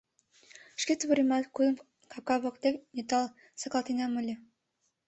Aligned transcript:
—Шке 0.81 0.93
тувыремат 0.99 1.43
кудым 1.55 1.75
капка 2.11 2.35
воктек 2.43 2.75
нӧлтал 2.95 3.25
сакалтенам 3.59 4.13
ыле... 4.21 4.35